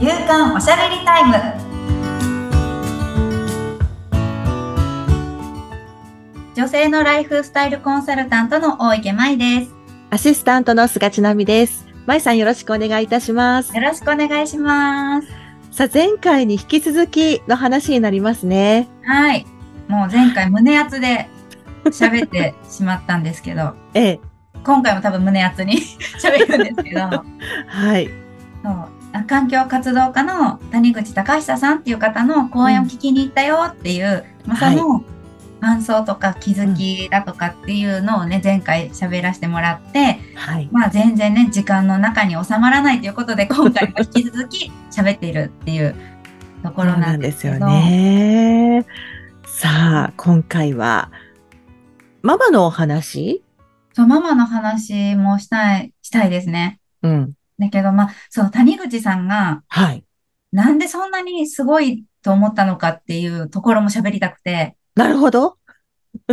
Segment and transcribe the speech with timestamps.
[0.00, 1.34] 夕刊おしゃべりタイム
[6.56, 9.74] 女性のライフスタイルコンサルタントの大池舞です
[10.08, 11.86] アシスタントの菅千奈美です。
[12.06, 13.76] まいさんよろしくお願いいたします。
[13.76, 15.28] よろしくお願いします
[15.70, 18.88] さあ、前回に引き続きの話になりますね。
[19.02, 19.44] はい
[19.86, 21.28] もう前回胸圧で
[21.84, 24.20] 喋ってしまったんですけど ええ、
[24.64, 25.74] 今回も多分胸圧に
[26.18, 27.00] 喋るんですけど
[27.68, 28.08] はい。
[28.64, 28.88] そうあ
[29.26, 35.04] 環境活動家の谷口隆久さんっていう方の講演を聞きに行ったよっていう、まあ、その
[35.60, 40.68] 感想とか気づきだとかっていうのをね、前回喋らせてもらって、はい。
[40.72, 45.94] まあ全然ね、時間の中に収まらないということで、今回も引き続き喋っているっていう
[46.62, 47.58] ところななんんですよ。
[47.58, 48.86] ね。
[49.44, 49.68] さ
[50.08, 51.10] あ、今回は、
[52.22, 53.42] ママのお話？
[53.92, 56.80] そう、ママの話もしたい、したいですね。
[57.02, 57.32] うん。
[57.60, 60.04] だけど、まあ、その谷口さんが、はい。
[60.52, 65.58] なんでそんなにすごいと思ったのかっていうところも喋りたくて、なるほど。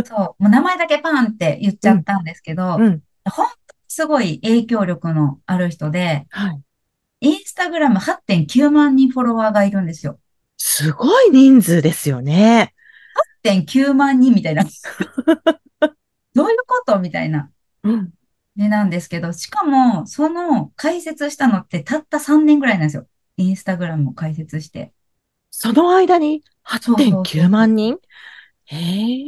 [0.04, 3.02] そう、もう名前だけパンって言っちゃったんですけど、うん。
[3.24, 6.60] 本当にすごい影響力のある人で、はい。
[7.20, 10.18] インスタグラム8.9万人フォロワーがいるんですよ。
[10.56, 12.74] すごい人数ですよね。
[13.44, 14.64] 8.9万人みたいな。
[16.34, 16.98] どういうこと？
[17.00, 17.50] みたいな。
[17.84, 18.10] うん。
[18.58, 23.06] でなんですけど、しかも、その解説したのってたった3年ぐらいなんですよ。
[23.36, 24.92] インスタグラムを解説して。
[25.50, 27.98] その間にそうそうそう8.9万人？
[28.64, 29.24] へえ。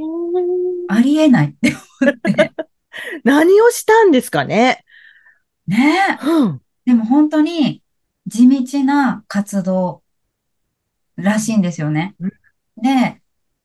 [0.88, 2.52] ありえないって思って。
[3.22, 4.84] 何をしたんですかね？
[5.68, 6.26] ねえ。
[6.26, 6.62] うん。
[6.84, 7.84] でも本当に
[8.26, 10.02] 地道な活動
[11.14, 12.32] らしいんですよねうん。
[12.82, 13.22] で、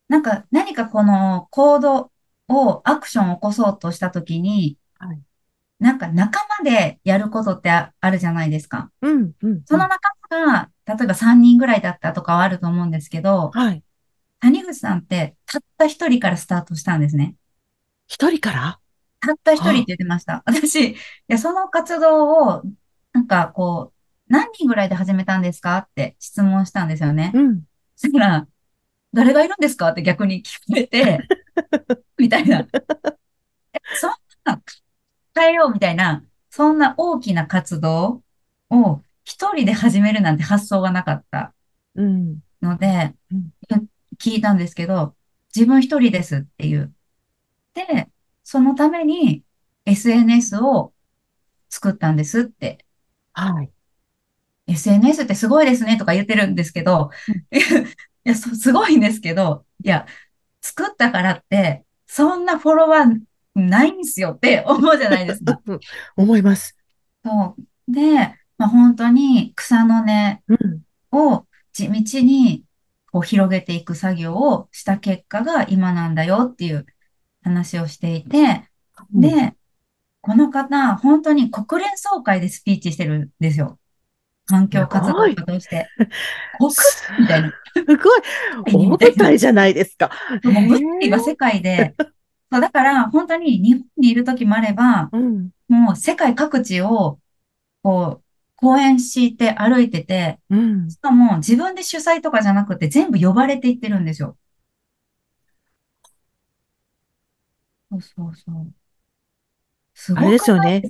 [0.07, 2.11] なんか何かこの行動
[2.49, 5.19] をアクションを起こそうとしたときにはい、
[5.79, 8.91] なんか仲間でやることってああるじゃないですか。
[9.01, 9.31] うん。
[9.41, 9.61] うん。
[9.65, 13.83] その仲間が、例えば3人ぐらいだったとかはあると思うんですけど、はい。
[14.39, 17.35] 谷口さんってたった一人からスタートしたんですね。
[18.07, 18.79] 一人から？
[19.19, 20.43] たった一人って言ってました。
[20.45, 20.95] 私、い
[21.27, 22.63] や、その活動を、
[23.13, 27.31] なんかこう、何人ぐらいで始めたんですかって質問したんですよね。
[27.33, 27.63] うん。
[27.95, 28.47] そしたら、
[29.13, 29.89] 誰がいるんですか？
[29.89, 31.19] って逆に聞かれて、
[32.17, 32.59] みたいな。
[32.59, 32.67] え
[33.95, 34.11] そん
[34.43, 34.61] な、
[35.35, 38.23] 変えようみたいな、そんな大きな活動
[38.69, 41.53] を一人で始めるなんて発想がなかった
[41.95, 42.41] うん。
[42.61, 43.51] のでうん、
[44.19, 45.15] 聞いたんですけど、
[45.55, 46.93] 自分一人ですっていう。
[47.73, 48.09] で、
[48.43, 49.43] そのために
[49.85, 50.93] SNS を
[51.69, 52.85] 作ったんですって。
[53.33, 53.71] はい。
[54.67, 57.11] SNS ってすごいですねとか言ってるんですけど、
[57.53, 57.59] い
[58.29, 60.07] や、そすごいんですけど、いや、
[60.61, 63.21] 作ったからって、そんなフォロワー
[63.55, 65.59] ないんですよって思うじゃないですか。
[65.65, 65.79] うん
[66.17, 66.77] 思います。
[67.23, 67.91] そう。
[67.91, 70.81] で、まあ、本当に草の根うん。
[71.11, 72.63] を地道に
[73.11, 76.85] こう広げていく作業をした結果が今なんだよっていう
[77.43, 78.69] 話をしていて、
[79.11, 79.55] で、
[80.21, 83.79] この方、本当に国連総会でスピーチしてるんですよ。
[84.47, 85.87] 環境活動家として。
[86.57, 86.69] 国
[87.19, 87.53] みたいな。
[87.75, 88.21] すごい。
[88.73, 90.11] 大舞台じゃないですか。
[90.43, 91.95] もう舞台が世界で、
[92.51, 95.49] そうだから本当に日本にいる時もあれば、うん。
[95.67, 97.19] もう世界各地を、
[97.81, 98.23] こう、
[98.55, 100.89] 講演して歩いてて、うん。
[100.89, 104.37] しかも自分で主催とかじゃなくて全部呼ばれていってるんですよ。
[107.91, 108.73] そうそうそう。
[109.93, 110.83] すごあれですよね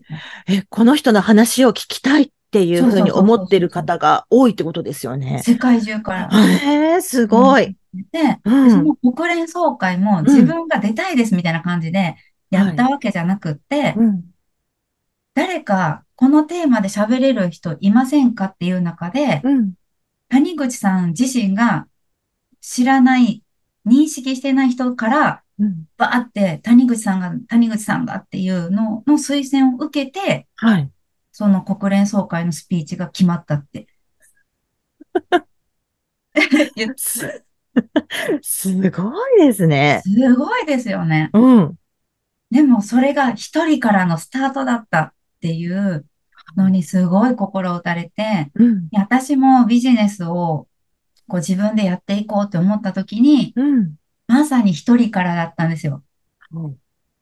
[0.48, 5.42] え、この人の話を聞きたいっていうふうに思ってる方が多いってことですよね。
[5.44, 6.30] 世界中から。
[6.30, 7.78] へえ、すごい。
[8.12, 12.16] で、うんその国連総会も自分が出たいですみたいな感じで
[12.52, 14.24] やったわけじゃなくって、うん。
[15.34, 19.74] 誰かこのテーマで喋れる人いませんかっていう中で、うん。
[20.30, 21.88] 谷口さん自身が
[22.62, 23.44] 知らない、
[23.86, 25.86] 認識してない人から、うん。
[25.98, 30.90] バーって谷口さんが、谷口さんがっていうのの推薦を受けて、はい。
[31.32, 33.88] その国連総会のスピーチが決まったって。
[36.76, 37.45] 言って
[38.42, 40.02] す すごいですね。
[40.04, 41.30] すごいですよね。
[41.34, 41.76] うん。
[42.52, 46.06] でもそれが一人からのスタートだったっていう
[46.56, 48.88] のにすごい心打たれて、うん。
[48.94, 50.68] 私もビジネスを
[51.28, 53.96] こう自分でやっていこうって思った時に、うん。
[54.28, 56.04] まさに一人からだったんですよ。
[56.52, 56.76] はい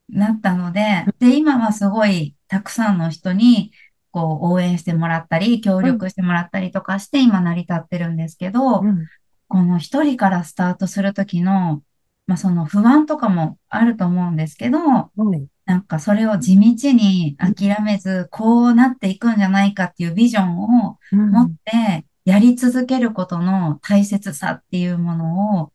[0.09, 3.71] なったので、で、今はすごいたくさんの人に
[4.11, 9.07] こう応援してもらったり、協力してもらったりとかして今成り立ってるんですけど、うん。
[9.53, 11.83] この一人からスタートする時の、
[12.25, 15.47] まあその不安とかもあると思うんですけど、はい。
[15.65, 25.71] なんかそれを地道に諦めず、こうなっていくんじゃないかっていうビジョンをうん持ってやり続けることの大切さっていうものを、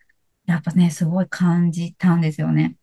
[0.47, 2.75] やっぱね、すごい感じたんですよね。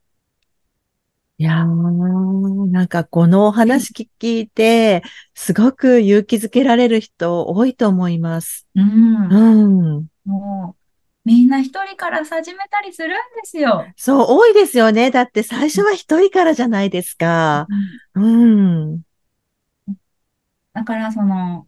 [1.37, 5.03] いやー、なんかこのお話聞いて、
[5.33, 8.65] すごく勇気づけられる人多いと思います。
[8.75, 9.97] うん。
[9.97, 10.07] うん。
[10.23, 10.84] もう、
[11.25, 13.85] みんな一人から始めたりするんですよ。
[13.97, 15.09] そう、多いですよね。
[15.09, 17.67] だって最初は一人からじゃないですか。
[18.13, 19.01] うん。
[20.73, 21.67] だからその、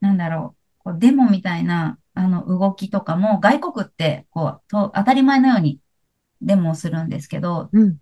[0.00, 5.80] なんだろう、こうデモみたいな、あの、動きとかも、外国って、こう、と、当たり前のように
[6.42, 7.98] デモをするんですけど、うん、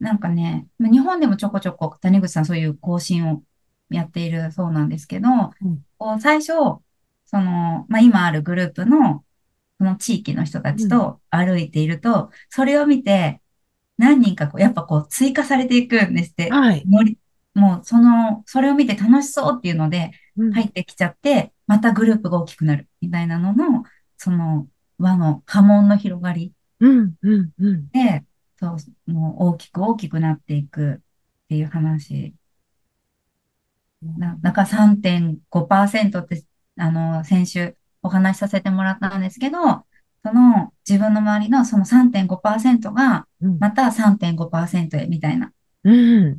[0.00, 3.42] なんかね、日本でもちょこちょこ谷口さんそういう更新を
[3.90, 5.28] やっているそうなんですけど、
[5.62, 6.52] うん、こう最初、
[7.26, 9.23] その、まあ、今あるグループの、そ
[9.84, 13.40] の地域の人たちと歩いていると、うん、それを見て、
[13.96, 16.50] 何人かこう、やっぱこう、追加されていくんですって。
[16.50, 16.84] はい。
[17.54, 20.10] もう、その、それを見て楽しそうっていうので、
[20.52, 23.84] 入ってきちゃって、またグループが大きくなるみたいなのの、
[24.16, 24.66] その
[24.98, 27.88] 輪の波紋の広がりうんうんうん。
[27.90, 28.24] で、
[28.56, 28.76] そ
[29.06, 30.98] う、もう大きく大きくなっていくっ
[31.48, 32.34] ていう話。
[34.02, 36.44] な、なんか3.5%って、
[36.76, 39.58] あの、先週お話しさせてもらったんですけど、
[40.22, 43.26] その自分の周りのその3.5%が、
[43.58, 45.52] また3.5%へみたいな。
[45.82, 46.38] うん。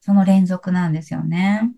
[0.00, 1.72] その連続なんですよね。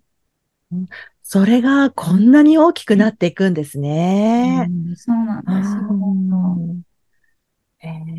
[1.22, 4.66] それがこんなに大きくなっていくんですね。
[4.68, 5.82] うん、そうなんですよ。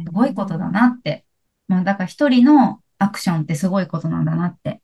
[0.05, 1.25] すごいことだなって。
[1.67, 4.81] まあ、だから一人のアクションってすごいことなんだなって。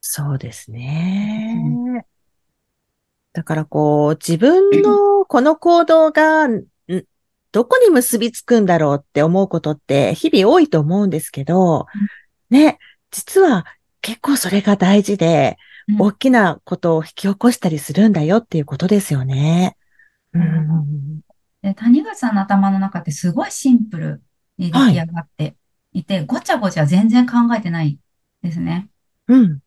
[0.00, 1.54] そうですね。
[1.56, 2.04] うん、
[3.34, 6.48] だからこう、自分の この行動が、
[7.52, 11.86] どこに結びつくんだろうって思うことって日々多いと思うんですけど、
[12.50, 12.78] ね、
[13.12, 13.64] 実は
[14.00, 15.56] 結構それが大事で、
[15.98, 19.76] 大きなことを引き起こしたりするんだよっていうことですよね。
[20.32, 21.20] うん、
[21.62, 24.22] で谷口さんの頭の中ってすごいシンプル
[24.58, 25.56] に出来上がって
[25.92, 27.98] いて、はい、ごちゃごちゃ全然考えてない
[28.42, 28.88] ですね。
[29.28, 29.60] うん。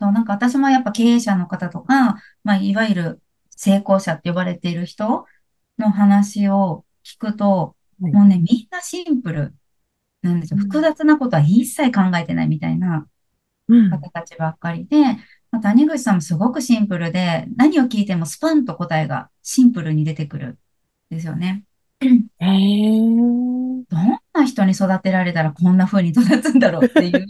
[0.00, 5.26] そう、なんか私もやっぱ経営者の方とか、まあ、いわゆる成功者って呼ばれている人
[5.78, 9.54] の話を聞くと、はい、もうね、みんなシンプル
[10.22, 10.58] なんですよ。
[10.58, 13.06] 複雑なことは一切考えてないみたいな
[13.68, 14.96] 方たちばっかりで、
[15.50, 20.58] まあ、谷口さんもすごくシンプルで、何を聞いてもスパンと答えがシンプルに出てくるん
[21.10, 21.64] ですよね。
[22.00, 23.84] へー。
[23.90, 27.26] どんな人に育てられたらこんな風に育つんだろうっていう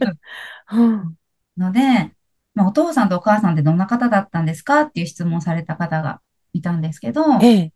[1.56, 2.12] ので、
[2.54, 6.20] まあ、お父さんとお母さんってどんな方だったんですかっていう質問された方が
[6.52, 7.72] いたんですけど、ええ、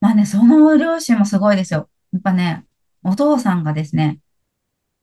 [0.00, 1.88] まあね、その両親もすごいですよ。
[2.12, 2.64] やっぱね、
[3.02, 4.18] お父さんがですね、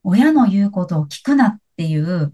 [0.03, 2.33] 親の言うことを聞くなっていう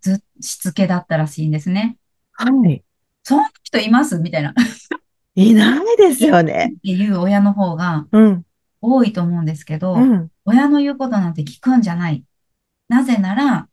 [0.00, 1.96] ず、しつけだったらしいんですね。
[2.32, 2.82] はい。
[3.22, 4.18] そんな人います？
[4.18, 4.52] みたいな。
[5.36, 6.74] いないですよね。
[6.78, 8.06] っていう親の方が
[8.80, 12.24] 多いと思うんですけど、うん、親の言うことなんて聞くんじゃない。
[12.88, 13.68] なぜなら、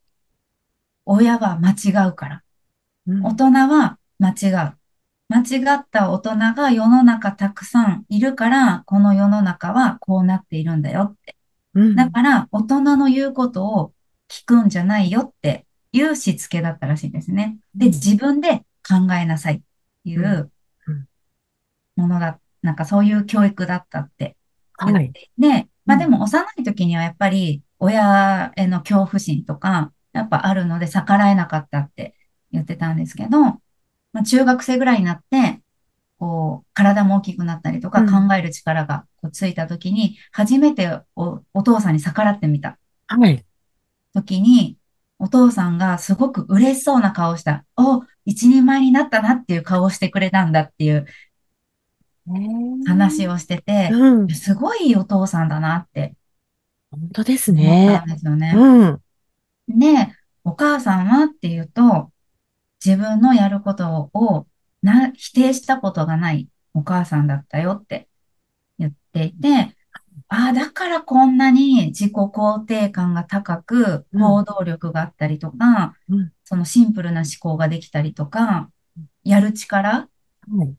[1.11, 2.43] 親は間違うから。
[3.23, 4.77] 大人は間違う。
[5.27, 11.35] 間違った大人が世の中たくさんいるから、この世の中はこうなっているんだよって。
[11.95, 13.93] だから、大人の言うことを
[14.29, 17.57] 聞くんじゃないよっていうしつけだったらしいんですね。
[17.73, 19.61] で、自分で考えなさいっ
[20.03, 20.51] ていう
[21.95, 24.37] ものだ、なんかそういう教育だったって
[24.79, 32.15] 言ってはい、まあでも幼い時にはやっぱり親への恐怖心とか、やっぱあるので逆らえなかったって
[32.51, 35.61] 言ってたんですけど、まあ中学生ぐらいになって、
[36.17, 42.77] こう、体も大きくなったりとか考える力がこうついた時に、初めておお父さんに逆らってみた。
[43.07, 43.45] はい。
[44.13, 44.77] 時に、
[45.17, 47.65] お父さんがすごく嬉しそうな顔をした。
[47.77, 51.05] お、一人前になったなっていう顔をしてくれたんだっていう
[52.85, 56.15] 話をしてて、うん、すごいお父さんだなって
[56.91, 57.87] 本当ですね。
[57.87, 58.53] 思ったんですよね。
[58.55, 59.01] うん、
[59.69, 62.11] で、お母さんはっていうと、
[62.83, 64.47] 自分のやることを
[64.81, 68.07] な否定したことがないお母さんだったよって
[68.77, 69.75] 言っていて、
[70.27, 78.69] ああ、だからこんなに自己肯定感が高く、行動力があったりとか、うん、そのシンプルな思考ができたりとか、
[79.23, 80.07] やる力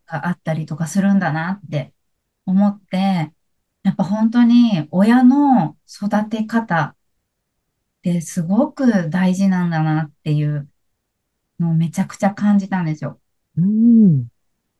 [0.07, 1.93] があったりとかするんだなって
[2.47, 3.33] 思って、
[3.83, 6.95] やっぱ本当に親の育て方
[8.01, 10.69] ってすごく大事なんだなっていう
[11.59, 13.21] のをめちゃくちゃ感じたんですよ。
[13.57, 14.25] うん、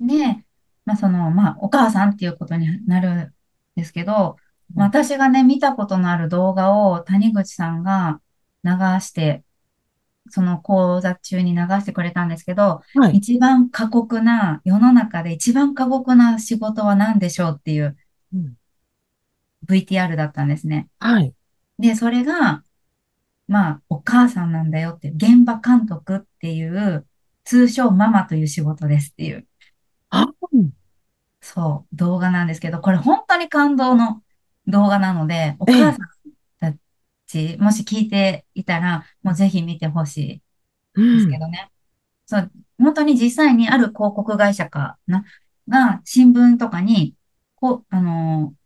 [0.01, 0.45] で、
[0.85, 3.35] まあその、まあお母さんっていうことになるん
[3.77, 4.37] ですけど、
[4.75, 8.21] 私がね、見たことのある動画を谷口さんが
[8.65, 9.43] 流して
[10.31, 13.17] その講座中に流してくれたんですけど、はい。
[13.17, 17.97] 一番過酷な、世の中で一番過酷な仕事は何でしょうっていう
[18.35, 18.57] うん
[19.67, 20.89] VTR だったんですね。
[20.99, 21.35] はい。
[21.79, 22.63] で、それが、
[23.51, 27.07] まあ、お母さんなんだよって現場監督っていう、
[27.45, 29.47] 通称ママという仕事ですっていう、
[30.11, 30.71] あ、うん
[31.41, 34.23] そう、動画なんですけど、これ本当に感動の
[34.67, 36.79] 動画なので、おええ母さんた
[37.27, 40.43] ち、もし聞いていたら、もうぜひ見てほし
[40.95, 41.71] ういですんけどね。
[42.27, 45.25] そう、本当に実際にある広告会社かな、
[45.69, 47.15] が、新聞とかに、
[47.57, 48.61] こう、あのー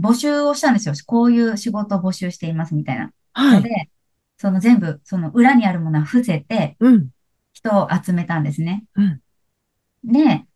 [0.00, 0.94] 募集をしたんですよ。
[1.06, 3.12] こういう仕事を募集していますみたいな。
[3.32, 3.62] はい。
[3.62, 3.90] ので、
[4.38, 7.10] その全部、その裏にあるものは伏せて、うん。
[7.52, 8.84] 人を集めたんですね。
[8.96, 9.20] うん。
[10.04, 10.46] で、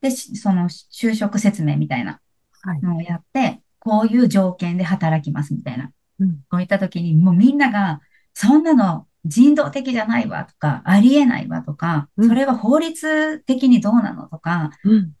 [0.00, 2.20] で、しその就職説明みたいな
[2.62, 2.80] はい。
[2.82, 5.92] のをやって、こういう条件で働きますみたいな。
[6.18, 6.40] うん。
[6.50, 8.00] こういった時に、もうみんなが、
[8.34, 15.12] そんなの人道的じゃないわとか、ありえないわとか、うんそれは法律的にどうなのとか、うん。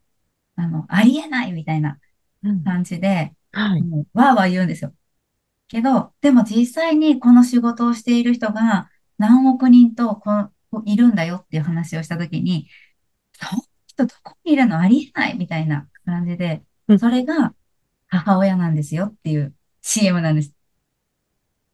[0.56, 1.98] あの、ありえないみたいな
[2.42, 2.64] うん。
[2.64, 3.82] 感じで、はい。
[4.14, 4.92] わーわー言うんですよ。
[5.70, 10.32] けど、でも実際にこの仕事をしている人が何億人とこ
[10.72, 12.68] ういるんだよっていう話をしたときに、
[13.34, 17.54] そんな人どこにいるのありえないみたいな感じでう、んそれが
[18.08, 20.54] 母親なんですよっていう CM なんです。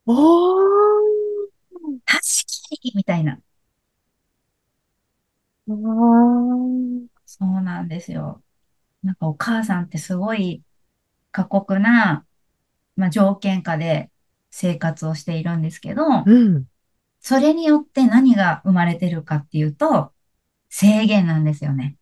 [0.07, 1.37] おー。
[2.05, 3.41] 確かにみたいな。
[5.69, 7.07] おー。
[7.25, 8.43] そうなんですよ。
[9.03, 10.63] なんかお母さんってすごい
[11.33, 12.27] 過酷な、
[12.97, 14.11] まあ、条件下で
[14.51, 16.65] 生活をしているんですけど、うん。
[17.21, 20.13] それによって何が生まれてるかっていうと、
[20.69, 21.97] 制限なんですよね。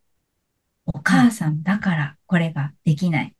[0.87, 3.35] お母さんだからこれができない。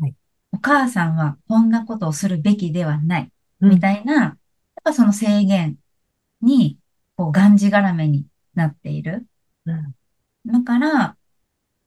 [0.00, 0.14] はい。
[0.52, 3.32] お母さんはこんなことをするべきではない。
[3.60, 4.36] うんみたいな、やっ
[4.84, 5.78] ぱその制限
[6.40, 6.78] に、
[7.16, 9.26] こう、がんじがらめになっている。
[9.66, 9.94] うん。
[10.46, 11.16] だから、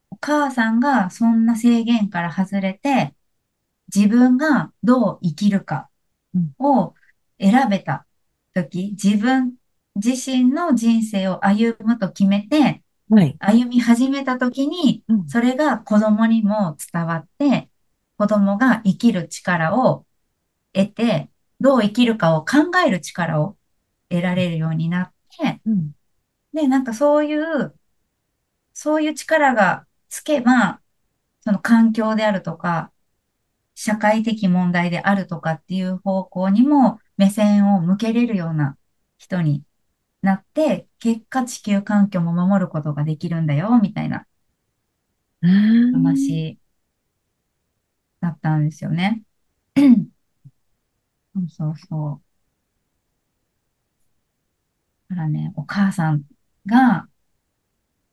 [0.10, 3.16] お母さんがそんな制限から外れて、
[3.94, 5.90] 自分がどう生きるか
[6.60, 6.94] を
[7.40, 8.06] 選べた
[8.54, 9.56] とき、自分
[9.96, 13.36] 自身の人生を歩むと決めて、はい。
[13.40, 17.70] 歩み始めたときに、うんそれが子供にも伝わって、
[18.18, 20.06] 子供が生きる力を
[20.74, 21.30] 得て、
[21.60, 23.58] どう生きるかを考える力を
[24.10, 25.92] 得られるようになって、うん。
[26.54, 27.74] で、なんかそういう、
[28.74, 30.80] そういう力がつけば、
[31.42, 32.91] その環境であるとか、
[33.84, 38.78] 社会的問題であるとかっていう方向にも目線を向けれるような
[39.18, 39.64] 人に
[40.22, 44.28] なって、結果地球環境も守ることができるんだよ、みたいな
[45.42, 45.94] うん。
[45.94, 46.60] 話
[48.20, 49.24] だったんですよね。
[49.76, 49.82] そ
[51.42, 52.22] うそうそ
[55.10, 55.10] う。
[55.10, 56.22] だからね、お母さん
[56.68, 57.08] が、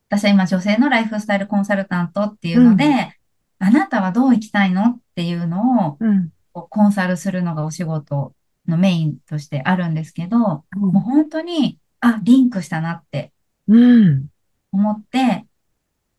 [0.08, 3.18] 私は今女性のライフスタイルコンサルタントっていうので、うん
[3.60, 8.34] あなたはどう生きたいのっていうのをうコンサルするのがお仕事
[8.68, 13.32] のメインとしてあるんですけど、もう本当に、あ、リンクしたなって
[13.66, 14.28] うん。
[14.70, 15.44] 思って、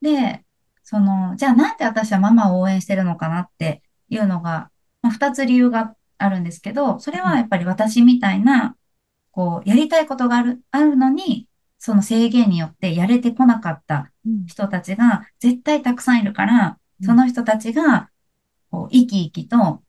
[0.02, 0.44] で、
[0.82, 8.76] その、じゃあなんで私はママを応援してるのかなっていうのが、まあ、二つ理由があるんですけど、それはやっぱり私みたいな、
[9.30, 14.46] こう、やりたいことがある、あるのに、その制限によってやれてこなかったうん。
[14.46, 18.10] 人たちが絶対たくさんいるから、うんその人たちが、
[18.70, 19.82] こう、生き生きと、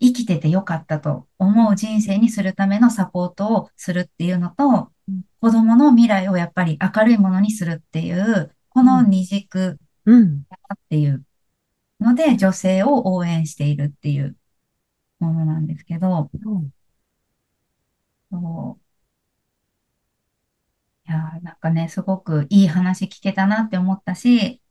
[0.00, 10.44] 生きててよかったと思う人生にするためのサポートをするっていうのとうん、子供の未来をやっぱり明るいものにするっていう、この二軸うん。
[10.74, 11.24] っていう
[12.00, 14.36] ので、女性を応援しているっていう
[15.20, 16.70] ものなんですけど、うん。
[18.30, 18.80] そう
[21.08, 24.62] いやー、なんかね、すごくいい話聞けたなって思ったし、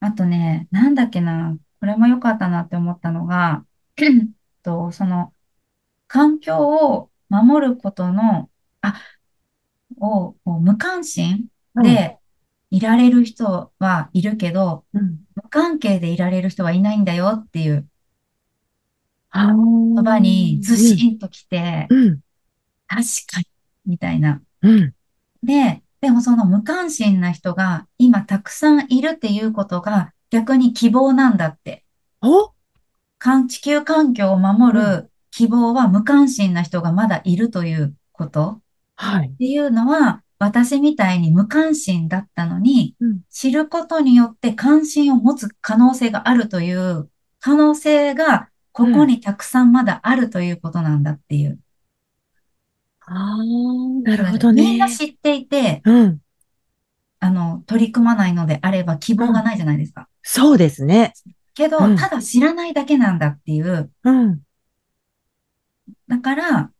[0.00, 3.64] あとね、なんだっけな、これも良かったなって思ったのが、
[4.62, 5.32] と、その、
[6.08, 9.00] 環境を守ることの、あ、
[10.00, 11.46] を、無関心
[11.82, 12.18] で
[12.70, 15.20] いられる人はいるけど、うん。
[15.34, 17.88] 無関係でいられる人はいないんだよっていう
[19.30, 22.20] あ言葉にずしんときて、うん。
[22.86, 23.02] 確
[23.32, 23.46] かに、
[23.86, 24.40] みたいな。
[24.62, 24.94] うん。
[25.42, 31.84] で、でもその無関心な人が今たくさんいるっていうことが逆に希望なんだって。
[32.22, 32.52] お？
[33.18, 38.60] 環地球環境を守うる希望は無関心な人がまだいるということっ
[38.96, 39.30] はい。
[39.30, 43.20] ていうのは私みたいに無関心だったのにうん。
[43.30, 47.08] 知ることによって関心を持つ可能性があるという
[47.40, 51.58] 可能性がここにたくさんまだあるということなんだっていう。
[53.06, 53.36] ああ、
[54.02, 54.62] なるほどね。
[54.62, 56.18] みんな知っていて、うん。
[57.20, 60.08] あの、取り組まないのであれば希望がないじゃないですか。
[60.28, 61.12] そうですね。
[61.54, 63.92] けど、うんただ知らないだけなんだっていう。
[64.02, 64.40] うん。
[66.08, 66.72] だから、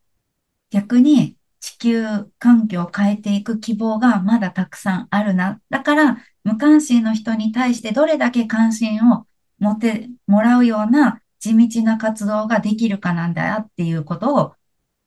[0.70, 2.04] 逆に地球
[2.40, 5.60] 環境を変えていく希望がまだたくさんあるな。
[5.70, 9.28] だから、無関心の人に対してどれだけ関心を
[9.60, 14.54] 持ってもらうような地道な活動ができるかなんだっていうことを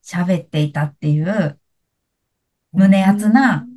[0.01, 1.59] 喋っていたっていう
[2.71, 3.67] 胸熱な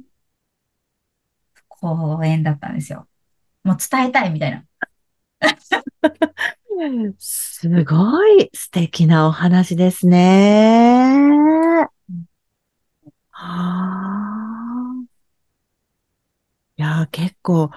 [1.68, 3.08] 講演だったんですよ。
[3.64, 4.64] もう伝えたいみたいな。
[7.18, 11.86] すごい素敵なお話ですね。
[13.30, 14.22] はあ。
[16.76, 17.70] いやー、結構、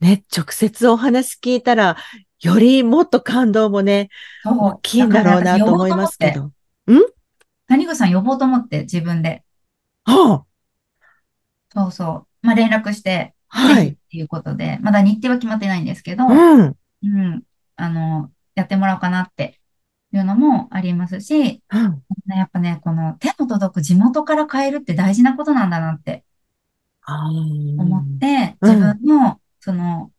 [0.00, 1.96] ね、直接お話聞いたら、
[2.40, 4.10] よりもっと感動もね、
[4.44, 6.30] 大きいんだろうなと思いますけ。
[6.32, 6.50] ど。
[7.66, 9.42] 谷口さん呼ぼうと思って自分で。
[10.04, 10.44] は
[11.72, 12.46] そうそう。
[12.46, 13.74] まあ、連絡して、あ、はい。
[13.76, 16.76] ぜひっていうことで、まだ日程は決まってないんですけど、うん。
[17.02, 17.42] うん。
[17.76, 19.60] あの、やってもらおうかなって
[20.12, 22.02] いうのもありますし、うん。
[22.26, 26.24] ねやっぱね、この手の届く地元から変えるって大事なことなんだなって
[27.02, 30.10] あ思って、うん自分の、その、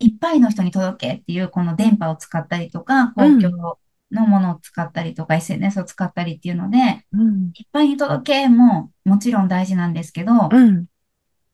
[0.00, 3.78] いっぱいの人に届けっていうこの電波を使ったりとか、公共
[4.12, 7.50] のものを使ったりとか、SNS を使ったりっていうので、うん。
[7.54, 10.86] いっぱいに届けももちろん大事なんですけど、うん。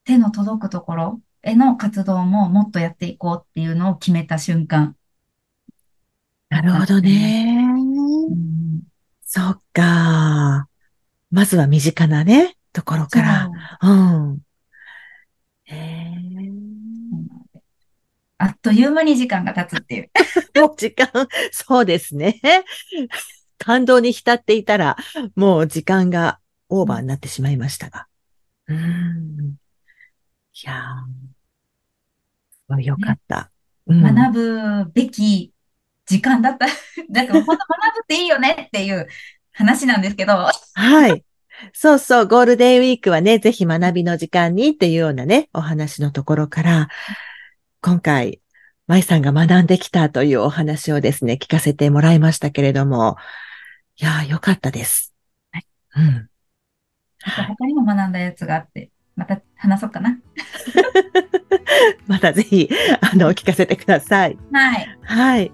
[0.03, 4.95] 手の届くところへの活動ももっとやっていこうっていうのを決めた瞬間。
[6.49, 7.63] なるほどね。
[8.31, 8.81] うん
[9.21, 10.69] そっか。
[11.29, 13.49] まずは身近なね、ところから。
[13.81, 13.87] う
[14.33, 14.41] う
[18.37, 20.11] あっという間に時間が経つっていう。
[20.59, 21.09] もう時間、
[21.51, 22.39] そうですね。
[23.57, 24.95] 感動に浸っていたら、
[25.35, 28.07] もう時間がオーバーになってしまいましたが。
[28.67, 29.55] うん。
[30.63, 33.51] いやー、よかった。
[33.87, 35.53] うん学ぶべき
[36.05, 36.65] 時間だった。
[37.11, 39.07] だから本当学ぶっていいよねっていう
[39.51, 40.33] 話なんですけど、
[40.73, 41.23] はい。
[41.73, 46.87] そうそう、ゴールデンウィークはね、ぜひ学びの時間にっていうようなね、お話のところから、
[47.81, 48.41] 今回、
[48.87, 53.17] 舞さんが学んできたというお話をですね、聞かせてもらいましたけれども、
[53.97, 55.13] いやー、よかったです。
[55.51, 56.29] はいうん。
[57.19, 60.19] 他にも学んだやつがあって、また話そうかな。
[62.07, 62.69] またぜひ、
[63.01, 64.37] あの、聞かせてください。
[64.51, 64.97] はい。
[65.03, 65.51] はい。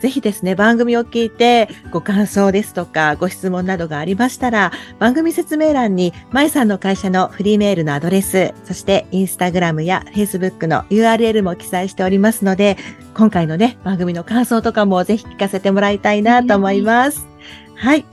[0.00, 12.78] ぜひですね、番組を聞いて、ご感想ですとか、ご質問などがありましたら、番組説明欄に、まいさんの会社のフリーメールのアドレス、そして、インスタグラムやフェイスブックの URL も記載しておりますので、
[13.14, 17.26] 今回のね、番組の感想とかもぜひ聞かせてもらいたいなと思います。
[17.74, 18.06] はい。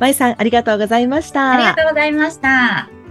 [0.00, 1.50] まいさん、ありがとうございました。
[1.50, 3.03] ありがとうございました。